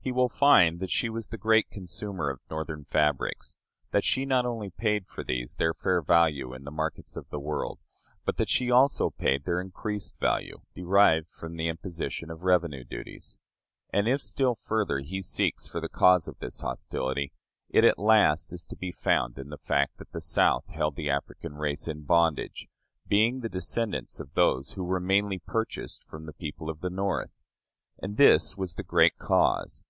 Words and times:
He 0.00 0.10
will 0.12 0.30
find 0.30 0.80
that 0.80 0.88
she 0.88 1.10
was 1.10 1.28
the 1.28 1.36
great 1.36 1.68
consumer 1.68 2.30
of 2.30 2.40
Northern 2.48 2.84
fabrics 2.86 3.56
that 3.90 4.04
she 4.04 4.24
not 4.24 4.46
only 4.46 4.70
paid 4.70 5.06
for 5.06 5.22
these 5.22 5.56
their 5.56 5.74
fair 5.74 6.00
value 6.00 6.54
in 6.54 6.64
the 6.64 6.70
markets 6.70 7.14
of 7.14 7.28
the 7.28 7.38
world, 7.38 7.78
but 8.24 8.38
that 8.38 8.48
she 8.48 8.70
also 8.70 9.10
paid 9.10 9.44
their 9.44 9.60
increased 9.60 10.18
value, 10.18 10.62
derived 10.74 11.28
from 11.30 11.56
the 11.56 11.68
imposition 11.68 12.30
of 12.30 12.40
revenue 12.42 12.84
duties. 12.84 13.36
And, 13.92 14.08
if, 14.08 14.22
still 14.22 14.54
further, 14.54 15.00
he 15.00 15.20
seeks 15.20 15.68
for 15.68 15.78
the 15.78 15.90
cause 15.90 16.26
of 16.26 16.38
this 16.38 16.62
hostility, 16.62 17.34
it 17.68 17.84
at 17.84 17.98
last 17.98 18.50
is 18.50 18.64
to 18.68 18.76
be 18.76 18.90
found 18.90 19.38
in 19.38 19.50
the 19.50 19.58
fact 19.58 19.98
that 19.98 20.12
the 20.12 20.22
South 20.22 20.70
held 20.70 20.96
the 20.96 21.10
African 21.10 21.52
race 21.54 21.86
in 21.86 22.04
bondage, 22.04 22.66
being 23.06 23.40
the 23.40 23.50
descendants 23.50 24.20
of 24.20 24.32
those 24.32 24.70
who 24.72 24.84
were 24.84 25.00
mainly 25.00 25.38
purchased 25.38 26.02
from 26.04 26.24
the 26.24 26.32
people 26.32 26.70
of 26.70 26.80
the 26.80 26.88
North. 26.88 27.42
And 28.02 28.16
this 28.16 28.56
was 28.56 28.72
the 28.72 28.82
great 28.82 29.18
cause. 29.18 29.84